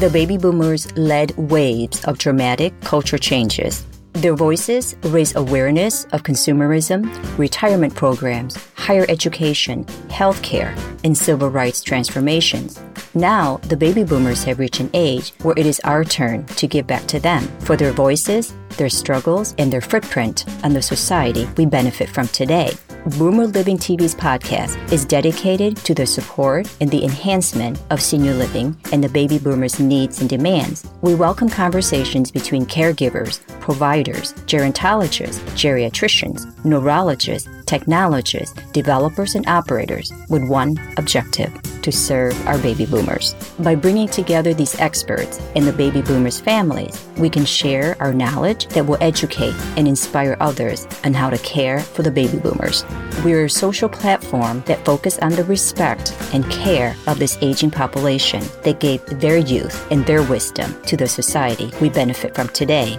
[0.00, 3.84] The baby boomers led waves of dramatic culture changes.
[4.14, 7.04] Their voices raise awareness of consumerism,
[7.36, 10.74] retirement programs, higher education, healthcare,
[11.04, 12.80] and civil rights transformations.
[13.12, 16.86] Now, the baby boomers have reached an age where it is our turn to give
[16.86, 21.66] back to them for their voices, their struggles, and their footprint on the society we
[21.66, 22.72] benefit from today.
[23.06, 28.76] Boomer Living TV's podcast is dedicated to the support and the enhancement of senior living
[28.92, 30.86] and the baby boomers' needs and demands.
[31.00, 40.76] We welcome conversations between caregivers, providers, gerontologists, geriatricians, neurologists, technologists, developers, and operators with one
[40.96, 41.52] objective
[41.82, 43.34] to serve our baby boomers.
[43.60, 48.66] By bringing together these experts and the baby boomers' families, we can share our knowledge
[48.74, 52.84] that will educate and inspire others on how to care for the baby boomers.
[53.24, 58.42] We're a social platform that focuses on the respect and care of this aging population
[58.64, 62.98] that gave their youth and their wisdom to the society we benefit from today.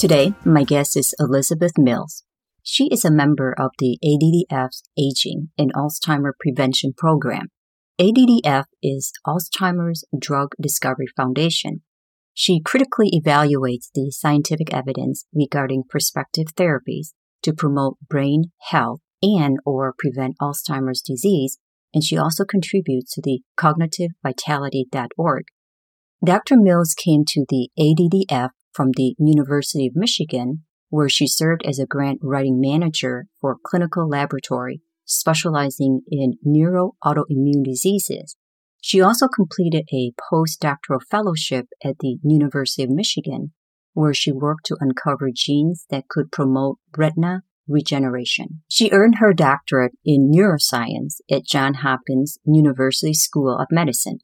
[0.00, 2.24] Today, my guest is Elizabeth Mills.
[2.62, 7.48] She is a member of the ADDF's Aging and Alzheimer Prevention Program.
[8.00, 11.82] ADDF is Alzheimer's Drug Discovery Foundation.
[12.32, 17.08] She critically evaluates the scientific evidence regarding prospective therapies
[17.42, 21.58] to promote brain health and or prevent Alzheimer's disease,
[21.92, 25.44] and she also contributes to the cognitivevitality.org.
[26.24, 26.56] Dr.
[26.56, 31.86] Mills came to the ADDF from the University of Michigan, where she served as a
[31.86, 38.36] grant writing manager for a clinical laboratory specializing in neuroautoimmune diseases.
[38.80, 43.52] She also completed a postdoctoral fellowship at the University of Michigan,
[43.92, 48.62] where she worked to uncover genes that could promote retina regeneration.
[48.68, 54.18] She earned her doctorate in neuroscience at Johns Hopkins University School of Medicine.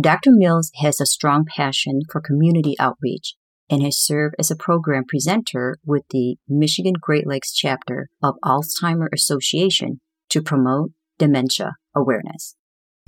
[0.00, 0.30] Dr.
[0.32, 3.34] Mills has a strong passion for community outreach
[3.70, 9.06] and has served as a program presenter with the Michigan Great Lakes chapter of Alzheimer
[9.14, 10.00] Association
[10.30, 12.56] to promote dementia awareness.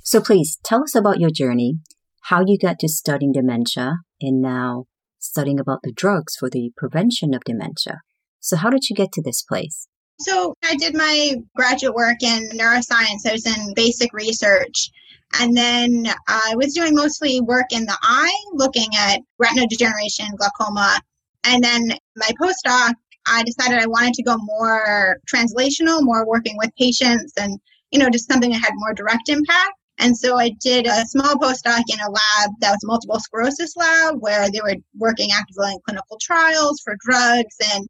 [0.01, 1.79] So please tell us about your journey,
[2.23, 4.85] how you got to studying dementia, and now
[5.19, 8.01] studying about the drugs for the prevention of dementia.
[8.39, 9.87] So how did you get to this place?
[10.19, 13.25] So I did my graduate work in neuroscience.
[13.25, 14.89] I was in basic research
[15.39, 20.27] and then uh, I was doing mostly work in the eye, looking at retina degeneration,
[20.37, 20.99] glaucoma.
[21.43, 22.93] And then my postdoc,
[23.27, 27.59] I decided I wanted to go more translational, more working with patients and,
[27.91, 29.73] you know, just something that had more direct impact.
[29.99, 34.15] And so I did a small postdoc in a lab that was multiple sclerosis lab
[34.19, 37.55] where they were working actively in clinical trials for drugs.
[37.73, 37.87] And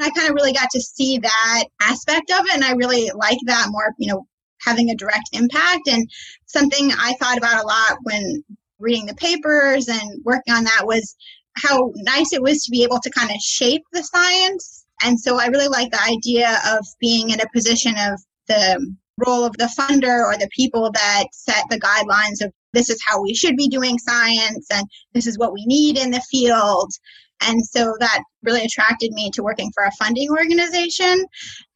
[0.00, 2.54] I kind of really got to see that aspect of it.
[2.54, 4.26] And I really like that more, you know,
[4.64, 5.88] having a direct impact.
[5.88, 6.08] And
[6.46, 8.44] something I thought about a lot when
[8.78, 11.16] reading the papers and working on that was
[11.56, 14.84] how nice it was to be able to kind of shape the science.
[15.02, 19.44] And so I really like the idea of being in a position of the role
[19.44, 23.34] of the funder or the people that set the guidelines of this is how we
[23.34, 26.90] should be doing science and this is what we need in the field
[27.40, 31.24] and so that really attracted me to working for a funding organization.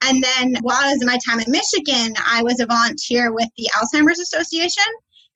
[0.05, 3.49] And then while I was in my time in Michigan, I was a volunteer with
[3.57, 4.85] the Alzheimer's Association.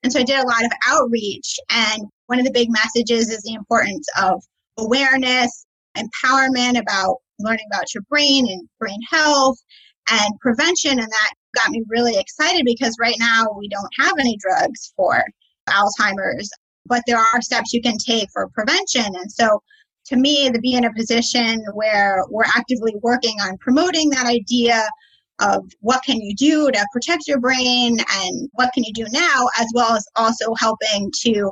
[0.01, 1.55] And so I did a lot of outreach.
[1.69, 4.43] And one of the big messages is the importance of
[4.77, 5.65] awareness,
[5.97, 9.57] empowerment about learning about your brain and brain health
[10.09, 10.91] and prevention.
[10.91, 15.23] And that got me really excited because right now we don't have any drugs for
[15.69, 16.49] Alzheimer's,
[16.85, 19.05] but there are steps you can take for prevention.
[19.05, 19.61] And so
[20.05, 24.87] to me to be in a position where we're actively working on promoting that idea
[25.39, 29.47] of what can you do to protect your brain and what can you do now
[29.59, 31.51] as well as also helping to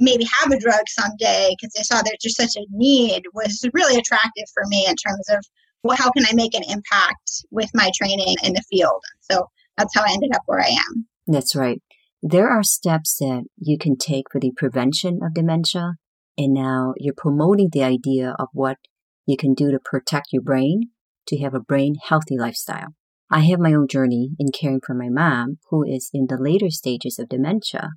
[0.00, 3.98] maybe have a drug someday because I saw there's just such a need was really
[3.98, 5.44] attractive for me in terms of
[5.82, 9.02] well how can I make an impact with my training in the field?
[9.20, 11.06] So that's how I ended up where I am.
[11.26, 11.80] That's right.
[12.22, 15.94] There are steps that you can take for the prevention of dementia
[16.36, 18.78] and now you're promoting the idea of what
[19.26, 20.90] you can do to protect your brain,
[21.28, 22.94] to have a brain healthy lifestyle.
[23.30, 26.70] I have my own journey in caring for my mom, who is in the later
[26.70, 27.90] stages of dementia.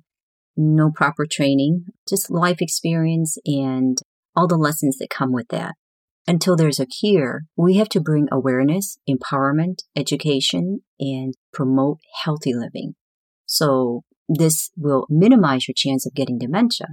[0.56, 3.98] No proper training, just life experience and
[4.34, 5.74] all the lessons that come with that.
[6.26, 12.94] Until there's a cure, we have to bring awareness, empowerment, education, and promote healthy living.
[13.46, 16.88] So this will minimize your chance of getting dementia.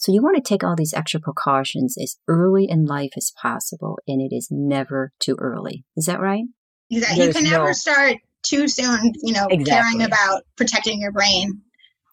[0.00, 3.98] So you want to take all these extra precautions as early in life as possible,
[4.08, 5.84] and it is never too early.
[5.94, 6.44] Is that right?
[6.90, 7.26] Exactly.
[7.26, 7.72] You can never no...
[7.72, 9.64] start too soon, you know, exactly.
[9.64, 11.60] caring about protecting your brain.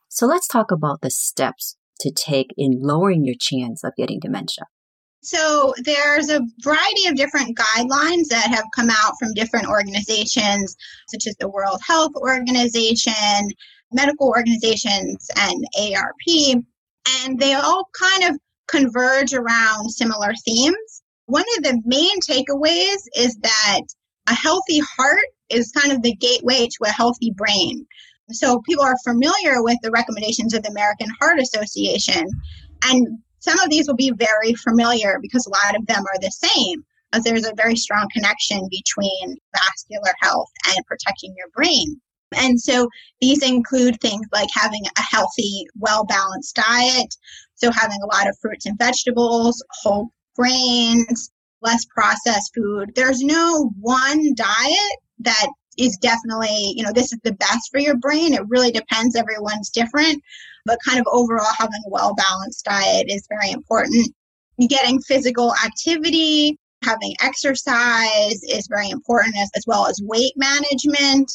[0.09, 4.65] So let's talk about the steps to take in lowering your chance of getting dementia.
[5.23, 10.75] So there's a variety of different guidelines that have come out from different organizations,
[11.07, 13.53] such as the World Health Organization,
[13.93, 16.65] medical organizations, and AARP.
[17.23, 21.03] And they all kind of converge around similar themes.
[21.25, 23.81] One of the main takeaways is that
[24.27, 27.85] a healthy heart is kind of the gateway to a healthy brain.
[28.31, 32.27] So people are familiar with the recommendations of the American Heart Association.
[32.83, 36.31] And some of these will be very familiar because a lot of them are the
[36.31, 36.83] same,
[37.13, 42.01] as there's a very strong connection between vascular health and protecting your brain.
[42.35, 42.89] And so
[43.21, 47.15] these include things like having a healthy, well balanced diet.
[47.55, 51.31] So having a lot of fruits and vegetables, whole grains,
[51.61, 52.91] less processed food.
[52.95, 55.47] There's no one diet that
[55.77, 58.33] is definitely, you know, this is the best for your brain.
[58.33, 59.15] It really depends.
[59.15, 60.21] Everyone's different,
[60.65, 64.13] but kind of overall having a well balanced diet is very important.
[64.69, 71.31] Getting physical activity, having exercise is very important as, as well as weight management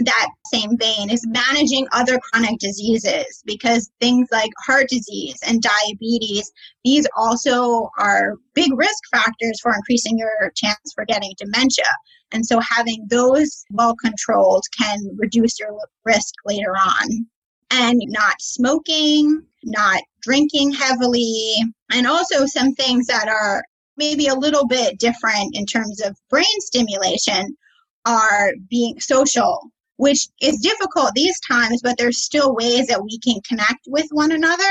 [0.00, 6.50] that same vein is managing other chronic diseases because things like heart disease and diabetes,
[6.84, 11.84] these also are big risk factors for increasing your chance for getting dementia.
[12.32, 15.70] And so having those well controlled can reduce your
[16.04, 17.26] risk later on.
[17.70, 21.56] And not smoking, not drinking heavily,
[21.90, 23.64] and also some things that are
[23.96, 27.56] maybe a little bit different in terms of brain stimulation
[28.04, 33.40] are being social which is difficult these times, but there's still ways that we can
[33.48, 34.62] connect with one another.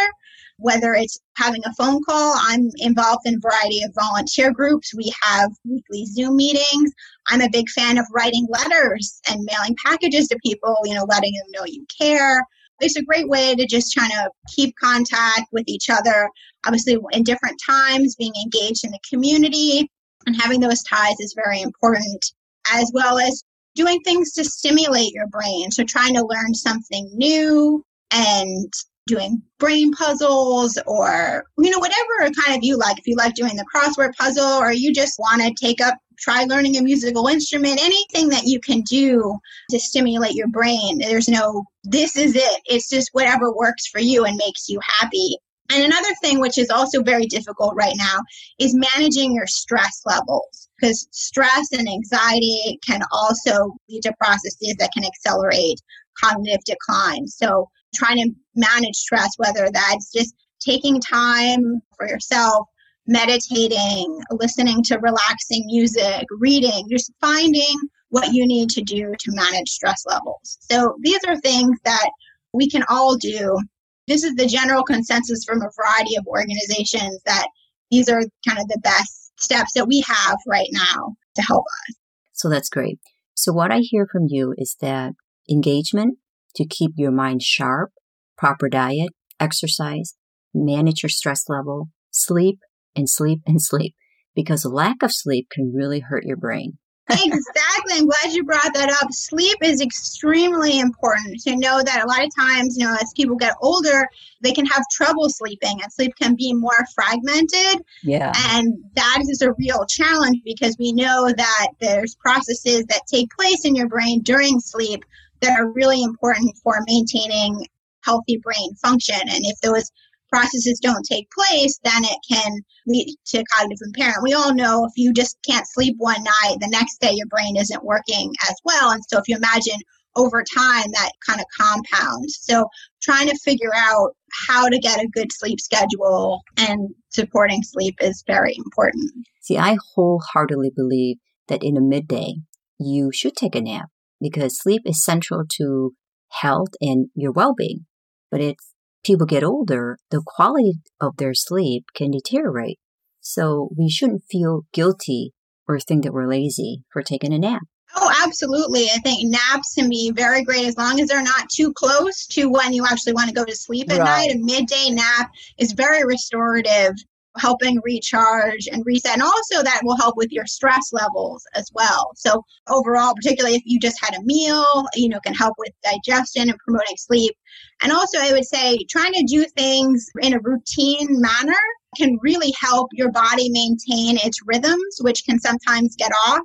[0.58, 4.96] Whether it's having a phone call, I'm involved in a variety of volunteer groups.
[4.96, 6.94] We have weekly Zoom meetings.
[7.28, 11.34] I'm a big fan of writing letters and mailing packages to people, you know, letting
[11.34, 12.42] them know you care.
[12.80, 16.30] It's a great way to just try to keep contact with each other.
[16.66, 19.90] Obviously, in different times, being engaged in the community
[20.26, 22.32] and having those ties is very important,
[22.74, 23.44] as well as
[23.76, 25.72] doing things to stimulate your brain.
[25.72, 28.72] So trying to learn something new and
[29.08, 32.98] doing brain puzzles or you know whatever kind of you like.
[32.98, 36.46] If you like doing the crossword puzzle or you just want to take up try
[36.46, 39.38] learning a musical instrument anything that you can do
[39.70, 42.62] to stimulate your brain there's no this is it.
[42.66, 45.38] It's just whatever works for you and makes you happy
[45.72, 48.20] and another thing, which is also very difficult right now,
[48.60, 54.92] is managing your stress levels because stress and anxiety can also lead to processes that
[54.94, 55.80] can accelerate
[56.22, 57.28] cognitive decline.
[57.28, 62.68] So, trying to manage stress, whether that's just taking time for yourself,
[63.08, 67.76] meditating, listening to relaxing music, reading, just finding
[68.10, 70.58] what you need to do to manage stress levels.
[70.70, 72.10] So, these are things that
[72.54, 73.58] we can all do
[74.08, 77.48] this is the general consensus from a variety of organizations that
[77.92, 81.96] these are kind of the best steps that we have right now to help us.
[82.34, 83.00] So that's great.
[83.36, 85.14] So what I hear from you is that
[85.50, 86.18] engagement
[86.56, 87.92] to keep your mind sharp,
[88.38, 89.10] proper diet,
[89.40, 90.16] exercise,
[90.54, 92.60] manage your stress level, sleep
[92.96, 93.94] and sleep and sleep
[94.36, 96.78] because lack of sleep can really hurt your brain
[97.10, 97.94] exactly.
[97.94, 99.12] I'm glad you brought that up.
[99.12, 103.36] Sleep is extremely important to know that a lot of times, you know, as people
[103.36, 104.08] get older,
[104.42, 107.84] they can have trouble sleeping and sleep can be more fragmented.
[108.04, 108.34] Yeah.
[108.50, 113.66] And that is a real challenge because we know that there's processes that take place
[113.66, 115.06] in your brain during sleep
[115.42, 117.68] that are really important for maintaining
[118.02, 119.20] healthy brain function.
[119.22, 119.92] And if those
[120.32, 122.52] processes don't take place, then it can
[122.88, 124.24] lead to cognitive impairment.
[124.24, 127.56] We all know if you just can't sleep one night, the next day your brain
[127.58, 128.92] isn't working as well.
[128.92, 129.80] And so if you imagine
[130.16, 132.40] over time, that kind of compounds.
[132.42, 132.68] So
[133.02, 134.12] trying to figure out
[134.48, 139.12] how to get a good sleep schedule and supporting sleep is very important.
[139.42, 141.18] See, I wholeheartedly believe
[141.48, 142.36] that in a midday,
[142.80, 143.90] you should take a nap
[144.22, 145.94] because sleep is central to
[146.30, 147.86] health and your well being.
[148.32, 148.75] But it's
[149.06, 152.80] people get older, the quality of their sleep can deteriorate.
[153.22, 155.32] So we shouldn't feel guilty
[155.68, 157.62] or think that we're lazy for taking a nap.
[157.96, 158.86] Oh, absolutely.
[158.86, 162.50] I think naps can be very great as long as they're not too close to
[162.50, 164.28] when you actually want to go to sleep at right.
[164.28, 164.36] night.
[164.36, 166.94] A midday nap is very restorative
[167.38, 169.14] helping recharge and reset.
[169.14, 172.12] And also that will help with your stress levels as well.
[172.16, 174.66] So overall, particularly if you just had a meal,
[174.96, 177.36] you know, can help with digestion and promoting sleep.
[177.82, 181.54] And also I would say trying to do things in a routine manner
[181.98, 186.42] can really help your body maintain its rhythms, which can sometimes get off.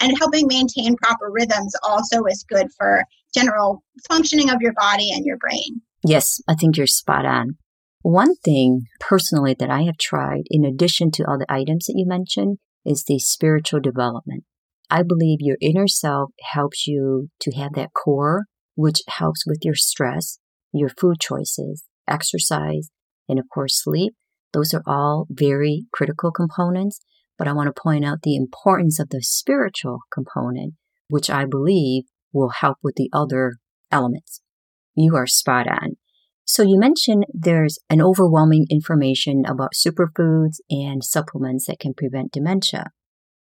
[0.00, 3.02] And helping maintain proper rhythms also is good for
[3.34, 5.80] general functioning of your body and your brain.
[6.04, 7.56] Yes, I think you're spot on.
[8.02, 12.06] One thing personally that I have tried, in addition to all the items that you
[12.06, 14.44] mentioned, is the spiritual development.
[14.88, 19.74] I believe your inner self helps you to have that core, which helps with your
[19.74, 20.38] stress,
[20.72, 22.90] your food choices, exercise,
[23.28, 24.14] and of course, sleep.
[24.52, 27.00] Those are all very critical components.
[27.36, 30.74] But I want to point out the importance of the spiritual component,
[31.08, 33.58] which I believe will help with the other
[33.92, 34.40] elements.
[34.96, 35.96] You are spot on.
[36.48, 42.86] So you mentioned there's an overwhelming information about superfoods and supplements that can prevent dementia.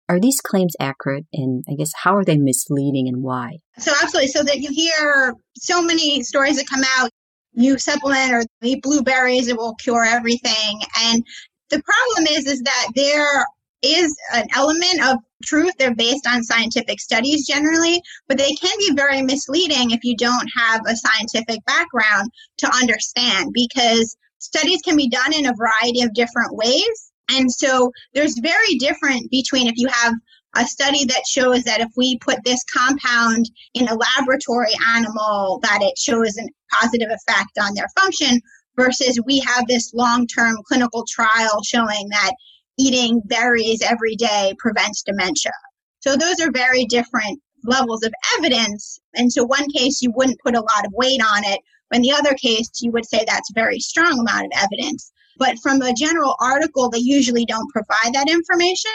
[0.07, 3.57] Are these claims accurate and I guess how are they misleading and why?
[3.79, 4.27] So absolutely.
[4.27, 7.09] So that you hear so many stories that come out,
[7.53, 10.81] you supplement or eat blueberries, it will cure everything.
[11.01, 11.25] And
[11.71, 13.45] the problem is is that there
[13.83, 15.73] is an element of truth.
[15.77, 20.47] They're based on scientific studies generally, but they can be very misleading if you don't
[20.55, 26.13] have a scientific background to understand because studies can be done in a variety of
[26.13, 27.11] different ways.
[27.29, 30.13] And so there's very different between if you have
[30.55, 35.79] a study that shows that if we put this compound in a laboratory animal that
[35.81, 38.41] it shows a positive effect on their function
[38.75, 42.31] versus we have this long-term clinical trial showing that
[42.77, 45.51] eating berries every day prevents dementia.
[45.99, 48.99] So those are very different levels of evidence.
[49.15, 51.59] And so one case you wouldn't put a lot of weight on it.
[51.93, 55.11] In the other case, you would say that's a very strong amount of evidence.
[55.37, 58.91] But from a general article, they usually don't provide that information.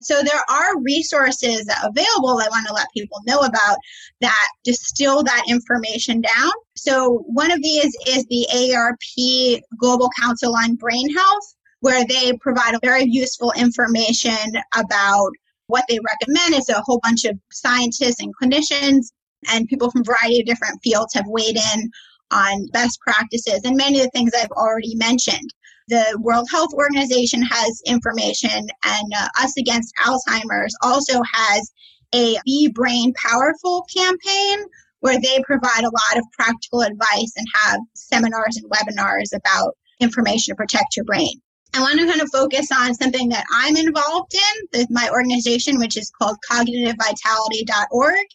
[0.00, 3.76] So there are resources available I want to let people know about
[4.20, 6.52] that distill that information down.
[6.76, 12.74] So one of these is the AARP Global Council on Brain Health where they provide
[12.82, 15.30] very useful information about
[15.68, 16.54] what they recommend.
[16.54, 19.06] It's a whole bunch of scientists and clinicians
[19.50, 21.90] and people from a variety of different fields have weighed in
[22.30, 25.54] on best practices and many of the things I've already mentioned.
[25.88, 31.72] The World Health Organization has information, and uh, Us Against Alzheimer's also has
[32.14, 34.58] a Be Brain Powerful campaign
[35.00, 40.52] where they provide a lot of practical advice and have seminars and webinars about information
[40.52, 41.40] to protect your brain.
[41.74, 44.34] I want to kind of focus on something that I'm involved
[44.74, 48.26] in my organization, which is called cognitivevitality.org.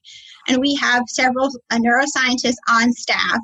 [0.47, 3.39] And we have several neuroscientists on staff.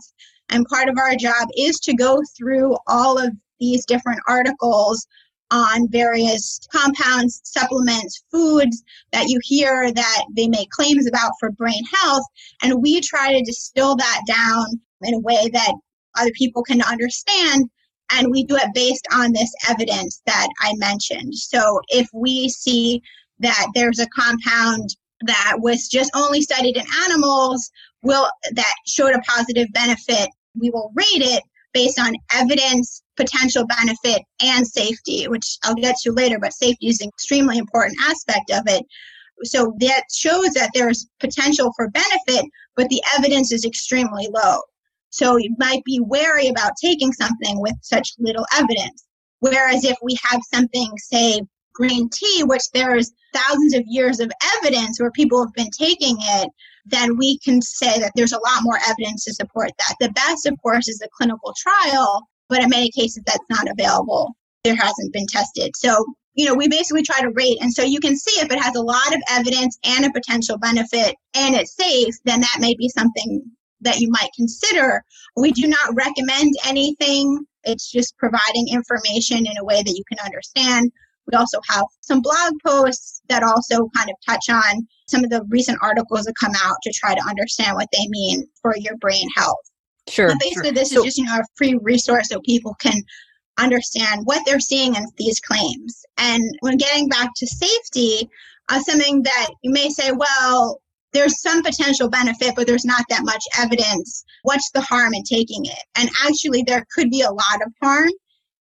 [0.50, 5.05] And part of our job is to go through all of these different articles
[5.51, 11.84] on various compounds, supplements, foods that you hear that they make claims about for brain
[11.93, 12.24] health.
[12.62, 15.74] And we try to distill that down in a way that
[16.17, 17.69] other people can understand
[18.11, 21.35] and we do it based on this evidence that I mentioned.
[21.35, 23.01] So if we see
[23.39, 24.89] that there's a compound
[25.21, 27.69] that was just only studied in animals,
[28.01, 34.23] will that showed a positive benefit, we will rate it based on evidence, potential benefit,
[34.41, 38.63] and safety, which I'll get to later, but safety is an extremely important aspect of
[38.67, 38.85] it.
[39.43, 44.59] So that shows that there's potential for benefit, but the evidence is extremely low.
[45.09, 49.05] So you might be wary about taking something with such little evidence.
[49.39, 51.41] Whereas if we have something, say,
[51.73, 56.49] green tea, which there's thousands of years of evidence where people have been taking it,
[56.85, 59.95] then we can say that there's a lot more evidence to support that.
[59.99, 64.35] The best, of course, is a clinical trial, but in many cases that's not available.
[64.63, 65.71] There hasn't been tested.
[65.77, 67.59] So, you know, we basically try to rate.
[67.61, 70.57] And so you can see if it has a lot of evidence and a potential
[70.57, 73.41] benefit and it's safe, then that may be something
[73.81, 75.03] that you might consider.
[75.36, 77.45] We do not recommend anything.
[77.63, 80.91] It's just providing information in a way that you can understand.
[81.31, 85.43] We also have some blog posts that also kind of touch on some of the
[85.50, 89.27] recent articles that come out to try to understand what they mean for your brain
[89.36, 89.57] health.
[90.07, 90.29] Sure.
[90.29, 90.74] But basically, sure.
[90.74, 93.03] this so, is just you know a free resource so people can
[93.59, 96.03] understand what they're seeing in these claims.
[96.17, 98.29] And when getting back to safety,
[98.69, 100.81] uh, something that you may say, well,
[101.13, 104.23] there's some potential benefit, but there's not that much evidence.
[104.43, 105.83] What's the harm in taking it?
[105.95, 108.09] And actually, there could be a lot of harm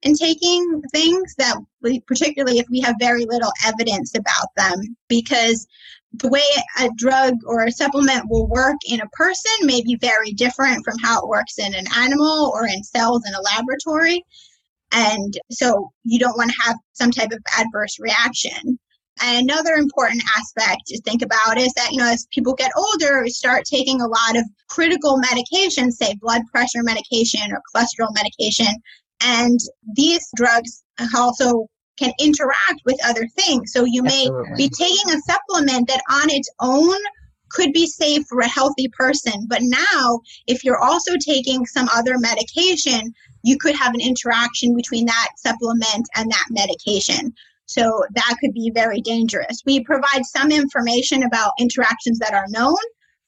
[0.02, 5.66] in taking things that, we, particularly if we have very little evidence about them, because
[6.14, 6.40] the way
[6.80, 10.96] a drug or a supplement will work in a person may be very different from
[11.02, 14.24] how it works in an animal or in cells in a laboratory.
[14.92, 18.78] And so you don't want to have some type of adverse reaction.
[19.20, 23.22] And another important aspect to think about is that, you know, as people get older,
[23.22, 28.74] we start taking a lot of critical medications, say blood pressure medication or cholesterol medication.
[29.20, 29.58] And
[29.94, 30.84] these drugs
[31.16, 31.66] also
[31.98, 33.72] can interact with other things.
[33.72, 34.54] So you may Absolutely.
[34.56, 36.96] be taking a supplement that on its own
[37.50, 39.46] could be safe for a healthy person.
[39.48, 45.06] But now, if you're also taking some other medication, you could have an interaction between
[45.06, 47.32] that supplement and that medication.
[47.68, 49.62] So that could be very dangerous.
[49.66, 52.76] We provide some information about interactions that are known,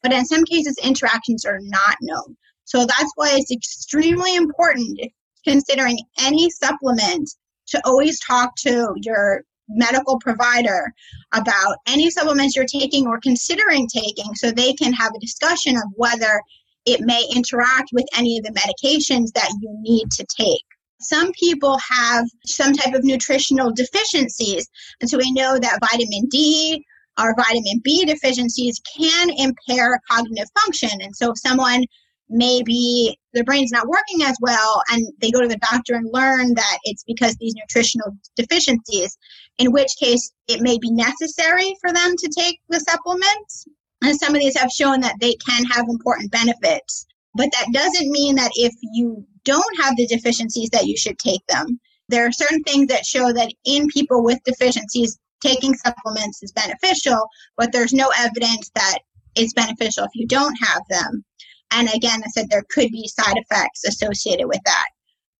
[0.02, 2.36] but in some cases, interactions are not known.
[2.64, 4.98] So that's why it's extremely important,
[5.46, 7.28] considering any supplement,
[7.68, 10.90] to always talk to your medical provider
[11.32, 15.82] about any supplements you're taking or considering taking so they can have a discussion of
[15.96, 16.40] whether
[16.86, 20.64] it may interact with any of the medications that you need to take.
[21.00, 24.68] Some people have some type of nutritional deficiencies,
[25.00, 26.84] and so we know that vitamin D
[27.18, 30.90] or vitamin B deficiencies can impair cognitive function.
[31.00, 31.84] And so if someone
[32.30, 36.54] maybe their brain's not working as well and they go to the doctor and learn
[36.54, 39.18] that it's because these nutritional deficiencies
[39.58, 43.66] in which case it may be necessary for them to take the supplements
[44.02, 47.04] and some of these have shown that they can have important benefits
[47.34, 51.46] but that doesn't mean that if you don't have the deficiencies that you should take
[51.46, 51.80] them.
[52.08, 57.26] There are certain things that show that in people with deficiencies taking supplements is beneficial
[57.56, 58.98] but there's no evidence that
[59.34, 61.24] it's beneficial if you don't have them.
[61.70, 64.86] And again, I said there could be side effects associated with that.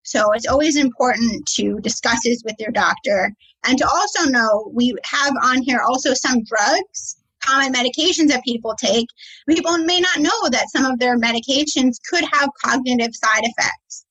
[0.02, 3.32] So it's always important to discuss this with your doctor.
[3.64, 8.74] And to also know we have on here also some drugs, common medications that people
[8.78, 9.06] take.
[9.48, 14.06] People may not know that some of their medications could have cognitive side effects.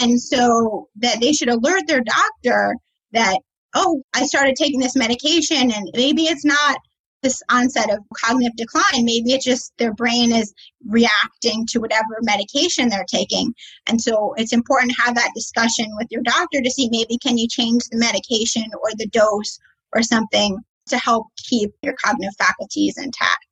[0.00, 2.76] And so that they should alert their doctor
[3.12, 3.38] that,
[3.74, 6.78] oh, I started taking this medication and maybe it's not
[7.22, 9.04] this onset of cognitive decline.
[9.04, 10.52] Maybe it's just their brain is
[10.86, 13.52] reacting to whatever medication they're taking.
[13.86, 17.38] And so it's important to have that discussion with your doctor to see maybe can
[17.38, 19.58] you change the medication or the dose
[19.92, 23.46] or something to help keep your cognitive faculties intact.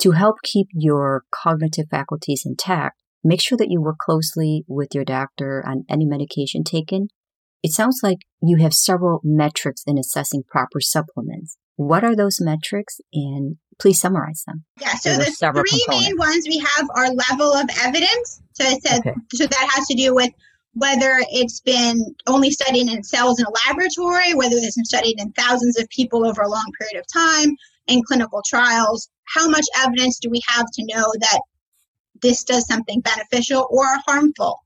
[0.00, 5.04] To help keep your cognitive faculties intact, make sure that you work closely with your
[5.04, 7.08] doctor on any medication taken.
[7.62, 11.56] It sounds like you have several metrics in assessing proper supplements.
[11.76, 14.64] What are those metrics and please summarize them?
[14.80, 15.88] Yeah, so the three components.
[15.88, 18.42] main ones we have are level of evidence.
[18.54, 19.14] So it says okay.
[19.34, 20.30] so that has to do with
[20.74, 25.30] whether it's been only studied in cells in a laboratory, whether it's been studied in
[25.32, 27.54] thousands of people over a long period of time,
[27.86, 29.08] in clinical trials.
[29.24, 31.40] How much evidence do we have to know that
[32.20, 34.60] this does something beneficial or harmful?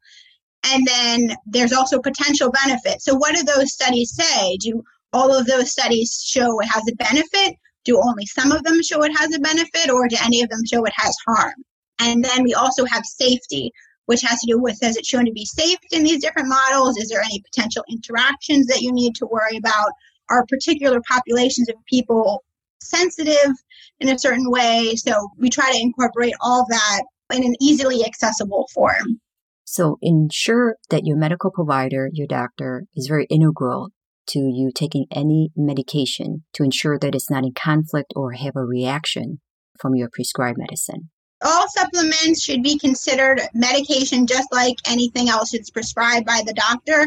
[0.64, 3.02] And then there's also potential benefit.
[3.02, 4.56] So, what do those studies say?
[4.56, 7.56] Do all of those studies show it has a benefit?
[7.84, 10.60] Do only some of them show it has a benefit, or do any of them
[10.70, 11.54] show it has harm?
[12.00, 13.72] And then we also have safety,
[14.06, 16.96] which has to do with has it shown to be safe in these different models?
[16.96, 19.90] Is there any potential interactions that you need to worry about?
[20.30, 22.44] Are particular populations of people
[22.80, 23.52] sensitive
[24.00, 24.94] in a certain way?
[24.96, 29.20] So we try to incorporate all that in an easily accessible form.
[29.64, 33.90] So ensure that your medical provider, your doctor, is very integral
[34.28, 38.64] to you taking any medication to ensure that it's not in conflict or have a
[38.64, 39.40] reaction
[39.78, 41.10] from your prescribed medicine.
[41.44, 47.06] All supplements should be considered medication just like anything else that's prescribed by the doctor.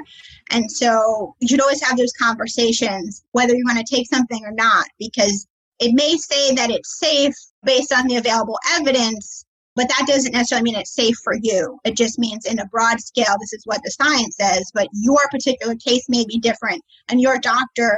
[0.52, 4.52] And so you should always have those conversations, whether you want to take something or
[4.52, 5.48] not, because
[5.80, 10.64] it may say that it's safe based on the available evidence, but that doesn't necessarily
[10.64, 11.80] mean it's safe for you.
[11.84, 15.22] It just means in a broad scale, this is what the science says, but your
[15.32, 16.84] particular case may be different.
[17.08, 17.98] And your doctor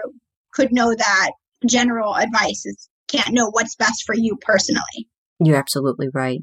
[0.54, 1.32] could know that
[1.66, 5.10] general advice is, can't know what's best for you personally.
[5.44, 6.42] You're absolutely right.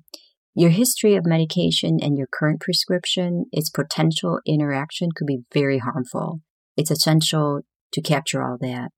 [0.55, 6.41] Your history of medication and your current prescription, its potential interaction could be very harmful.
[6.77, 7.61] It's essential
[7.93, 8.89] to capture all that.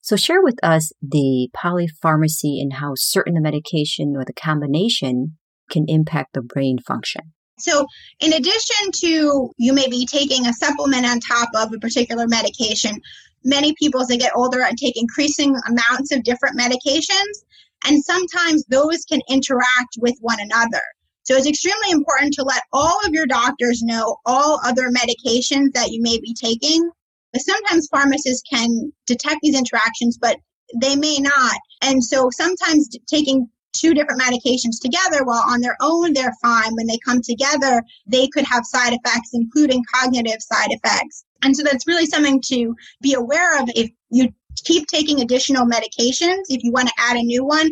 [0.00, 5.38] So share with us the polypharmacy and how certain the medication or the combination
[5.70, 7.32] can impact the brain function.
[7.58, 7.86] So,
[8.18, 13.00] in addition to you may be taking a supplement on top of a particular medication,
[13.44, 17.44] many people as they get older and take increasing amounts of different medications,
[17.84, 20.82] and sometimes those can interact with one another.
[21.22, 25.90] So, it's extremely important to let all of your doctors know all other medications that
[25.90, 26.90] you may be taking.
[27.32, 30.36] But sometimes pharmacists can detect these interactions, but
[30.80, 31.56] they may not.
[31.82, 36.86] And so sometimes taking two different medications together, while on their own they're fine, when
[36.86, 41.24] they come together, they could have side effects, including cognitive side effects.
[41.42, 44.28] And so that's really something to be aware of if you
[44.62, 47.70] keep taking additional medications, if you want to add a new one,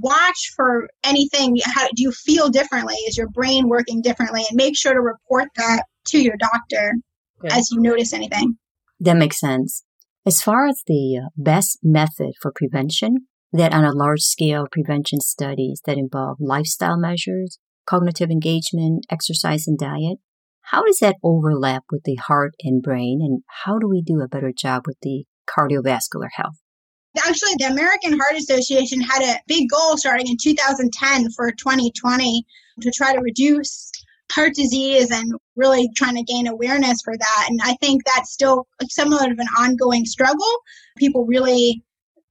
[0.00, 1.58] watch for anything.
[1.64, 2.94] How do you feel differently?
[3.06, 4.44] Is your brain working differently?
[4.48, 6.94] And make sure to report that to your doctor
[7.40, 7.52] Good.
[7.52, 8.56] as you notice anything.
[9.00, 9.84] That makes sense.
[10.24, 15.20] As far as the uh, best method for prevention, that on a large scale prevention
[15.20, 20.18] studies that involve lifestyle measures, cognitive engagement, exercise and diet,
[20.62, 24.28] how does that overlap with the heart and brain and how do we do a
[24.28, 26.56] better job with the cardiovascular health?
[27.18, 32.44] Actually, the American Heart Association had a big goal starting in 2010 for 2020
[32.82, 33.90] to try to reduce
[34.30, 37.46] heart disease and really trying to gain awareness for that.
[37.48, 40.52] And I think that's still somewhat of an ongoing struggle.
[40.98, 41.82] People really,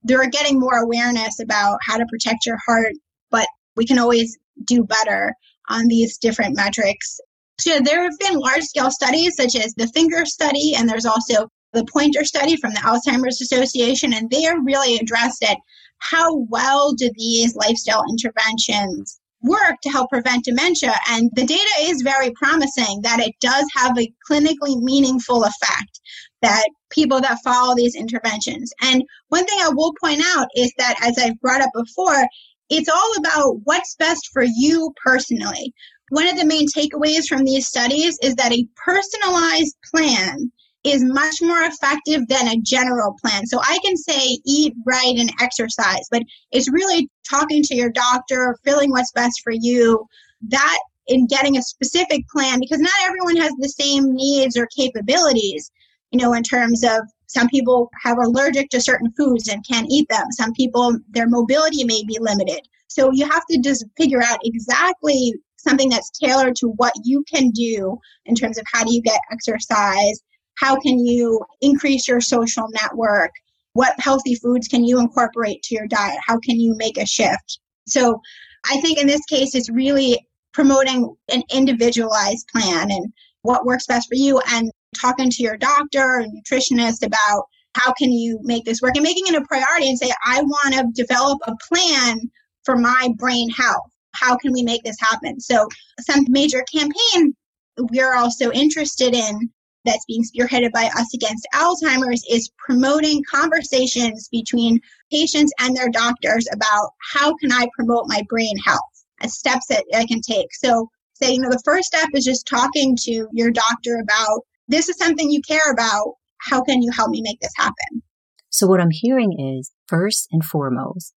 [0.04, 2.94] they're getting more awareness about how to protect your heart,
[3.32, 5.34] but we can always do better
[5.70, 7.20] on these different metrics.
[7.60, 11.50] So there have been large scale studies such as the finger study, and there's also
[11.76, 15.58] the pointer study from the Alzheimer's Association, and they are really addressed at
[16.00, 20.94] how well do these lifestyle interventions work to help prevent dementia.
[21.10, 26.00] And the data is very promising that it does have a clinically meaningful effect
[26.42, 28.72] that people that follow these interventions.
[28.82, 32.26] And one thing I will point out is that, as I've brought up before,
[32.70, 35.74] it's all about what's best for you personally.
[36.10, 40.52] One of the main takeaways from these studies is that a personalized plan
[40.86, 43.46] is much more effective than a general plan.
[43.48, 46.22] So I can say eat right and exercise, but
[46.52, 50.06] it's really talking to your doctor, feeling what's best for you.
[50.48, 55.72] That in getting a specific plan because not everyone has the same needs or capabilities,
[56.12, 60.08] you know, in terms of some people have allergic to certain foods and can't eat
[60.10, 60.26] them.
[60.32, 62.62] Some people, their mobility may be limited.
[62.88, 67.50] So you have to just figure out exactly something that's tailored to what you can
[67.50, 70.22] do in terms of how do you get exercise
[70.58, 73.32] how can you increase your social network?
[73.74, 76.18] What healthy foods can you incorporate to your diet?
[76.26, 77.60] How can you make a shift?
[77.88, 78.22] So
[78.70, 84.08] I think in this case, it's really promoting an individualized plan and what works best
[84.08, 88.82] for you and talking to your doctor and nutritionist about how can you make this
[88.82, 92.22] work and making it a priority and say, I want to develop a plan
[92.64, 93.92] for my brain health.
[94.14, 95.42] How can we make this happen?
[95.42, 95.68] So
[96.00, 97.36] some major campaign
[97.78, 99.50] we're also interested in
[99.86, 104.80] that's being spearheaded by Us Against Alzheimer's is promoting conversations between
[105.12, 108.82] patients and their doctors about how can I promote my brain health
[109.28, 110.54] steps that I can take.
[110.54, 114.90] So say, you know, the first step is just talking to your doctor about this
[114.90, 116.16] is something you care about.
[116.42, 118.04] How can you help me make this happen?
[118.50, 121.14] So what I'm hearing is first and foremost,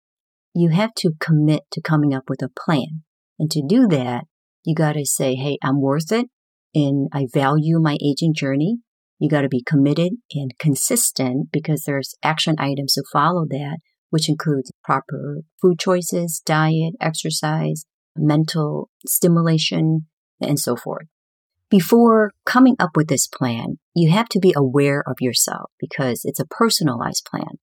[0.54, 3.02] you have to commit to coming up with a plan.
[3.38, 4.24] And to do that,
[4.64, 6.26] you got to say, Hey, I'm worth it
[6.74, 8.78] and I value my aging journey.
[9.18, 13.78] You got to be committed and consistent because there's action items to follow that,
[14.10, 20.06] which includes proper food choices, diet, exercise, mental stimulation,
[20.40, 21.06] and so forth.
[21.70, 26.38] Before coming up with this plan, you have to be aware of yourself because it's
[26.38, 27.58] a personalized plan.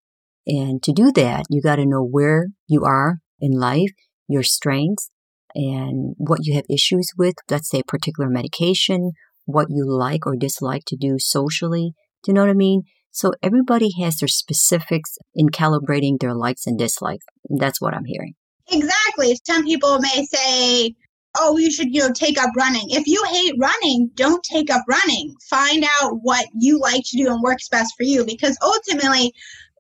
[0.46, 3.92] And to do that, you got to know where you are in life,
[4.28, 5.10] your strengths,
[5.56, 9.12] and what you have issues with, let's say a particular medication,
[9.46, 11.94] what you like or dislike to do socially.
[12.24, 12.84] Do you know what I mean?
[13.12, 17.26] So everybody has their specifics in calibrating their likes and dislikes.
[17.50, 18.34] That's what I'm hearing.
[18.72, 19.38] Exactly.
[19.46, 20.96] Some people may say,
[21.38, 22.88] oh, you should, you know, take up running.
[22.90, 25.36] If you hate running, don't take up running.
[25.50, 29.34] Find out what you like to do and works best for you because ultimately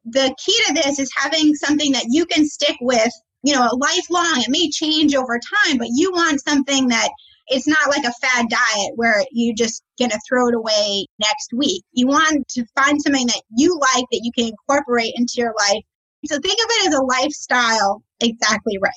[0.05, 3.11] the key to this is having something that you can stick with
[3.43, 4.41] you know, a lifelong.
[4.41, 7.09] It may change over time, but you want something that
[7.47, 11.83] it's not like a fad diet where you just gonna throw it away next week.
[11.91, 15.83] You want to find something that you like that you can incorporate into your life.
[16.25, 18.93] So think of it as a lifestyle exactly right.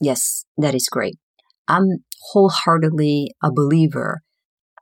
[0.00, 1.14] Yes, that is great.
[1.68, 4.22] I'm wholeheartedly a believer.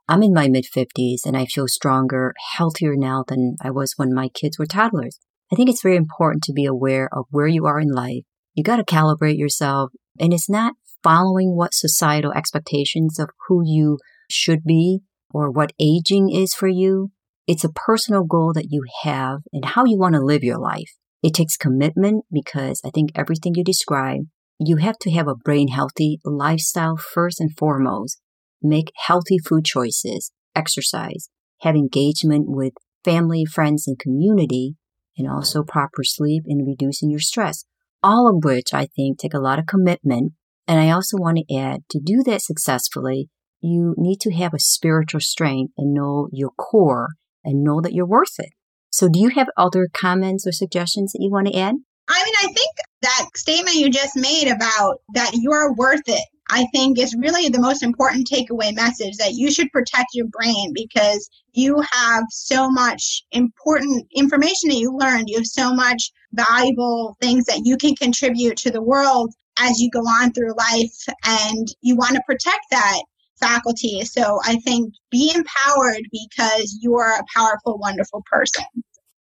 [0.07, 4.13] I'm in my mid 50s and I feel stronger, healthier now than I was when
[4.13, 5.19] my kids were toddlers.
[5.53, 8.23] I think it's very important to be aware of where you are in life
[8.55, 9.91] you got to calibrate yourself.
[10.19, 16.31] And it's not following what societal expectations of who you should be or what aging
[16.31, 17.11] is for you.
[17.45, 20.95] It's a personal goal that you have and how you want to live your life.
[21.21, 24.21] It takes commitment because I think everything you describe,
[24.59, 28.19] you have to have a brain healthy lifestyle first and foremost.
[28.61, 31.29] Make healthy food choices, exercise,
[31.61, 34.75] have engagement with family, friends, and community,
[35.17, 37.65] and also proper sleep and reducing your stress
[38.05, 40.33] all of which I think take a lot of commitment.
[40.67, 43.29] And I also want to add to do that successfully,
[43.61, 47.09] you need to have a spiritual strength and know your core
[47.43, 48.51] and know that you're worth it.
[48.91, 51.75] So do you have other comments or suggestions that you want to add?
[52.07, 56.23] I mean, I think that statement you just made about that you are worth it,
[56.49, 60.71] I think is really the most important takeaway message that you should protect your brain
[60.73, 65.27] because you have so much important information that you learned.
[65.27, 69.89] You have so much valuable things that you can contribute to the world as you
[69.89, 73.01] go on through life and you want to protect that
[73.39, 74.01] faculty.
[74.01, 78.65] So I think be empowered because you are a powerful, wonderful person.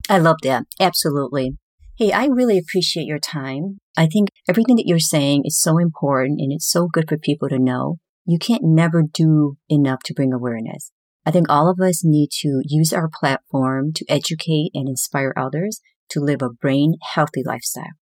[0.08, 0.64] I love that.
[0.80, 1.56] Absolutely.
[1.96, 3.78] Hey, I really appreciate your time.
[3.96, 7.48] I think everything that you're saying is so important and it's so good for people
[7.48, 7.98] to know.
[8.26, 10.90] You can't never do enough to bring awareness.
[11.26, 15.80] I think all of us need to use our platform to educate and inspire others
[16.10, 17.94] to live a brain healthy lifestyle.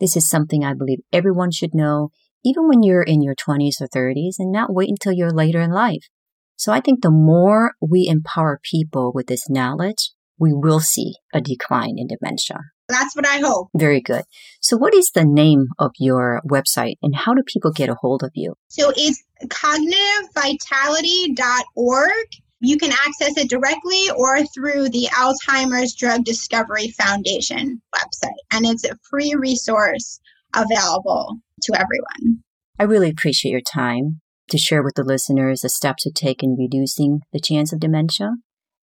[0.00, 2.10] This is something I believe everyone should know,
[2.44, 5.70] even when you're in your 20s or 30s and not wait until you're later in
[5.70, 6.08] life.
[6.56, 11.40] So I think the more we empower people with this knowledge, we will see a
[11.40, 12.58] decline in dementia.
[12.88, 13.68] That's what I hope.
[13.74, 14.22] Very good.
[14.60, 18.22] So, what is the name of your website and how do people get a hold
[18.22, 18.54] of you?
[18.68, 22.26] So, it's cognitivevitality.org.
[22.62, 28.30] You can access it directly or through the Alzheimer's Drug Discovery Foundation website.
[28.52, 30.20] And it's a free resource
[30.54, 32.42] available to everyone.
[32.78, 36.56] I really appreciate your time to share with the listeners the steps to take in
[36.58, 38.30] reducing the chance of dementia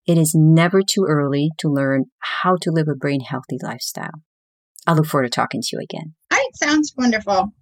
[0.07, 4.23] it is never too early to learn how to live a brain healthy lifestyle.
[4.87, 6.15] I look forward to talking to you again.
[6.31, 7.53] All right, sounds wonderful.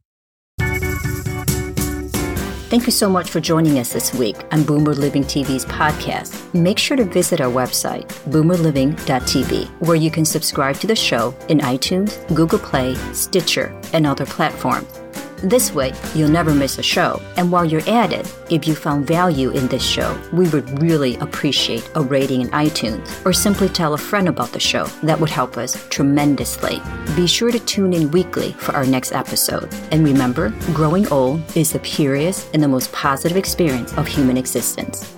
[2.74, 6.52] Thank you so much for joining us this week on Boomer Living TV's podcast.
[6.54, 11.58] Make sure to visit our website, boomerliving.tv, where you can subscribe to the show in
[11.58, 15.03] iTunes, Google Play, Stitcher, and other platforms.
[15.44, 17.20] This way, you'll never miss a show.
[17.36, 21.16] And while you're at it, if you found value in this show, we would really
[21.16, 24.86] appreciate a rating in iTunes or simply tell a friend about the show.
[25.02, 26.80] That would help us tremendously.
[27.14, 29.68] Be sure to tune in weekly for our next episode.
[29.92, 35.13] And remember, growing old is the purest and the most positive experience of human existence.